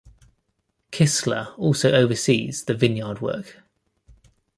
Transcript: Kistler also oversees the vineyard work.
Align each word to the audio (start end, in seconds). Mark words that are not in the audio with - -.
Kistler 0.91 1.53
also 1.59 1.91
oversees 1.91 2.63
the 2.63 2.73
vineyard 2.73 3.21
work. 3.21 3.61